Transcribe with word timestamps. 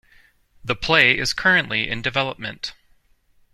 The 0.65 0.75
play 0.75 1.15
is 1.15 1.31
currently 1.31 1.87
in 1.87 2.01
development. 2.01 2.73